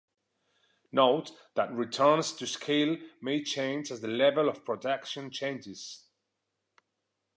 Note 0.91 1.29
that 1.53 1.71
returns 1.71 2.33
to 2.33 2.47
scale 2.47 2.97
may 3.21 3.43
change 3.43 3.91
as 3.91 4.01
the 4.01 4.07
level 4.07 4.49
of 4.49 4.65
production 4.65 5.29
changes. 5.29 6.05